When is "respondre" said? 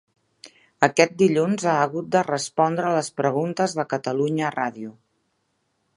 2.29-2.95